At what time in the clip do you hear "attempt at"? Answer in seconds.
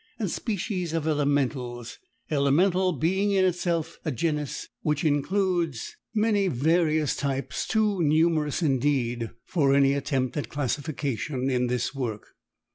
9.93-10.49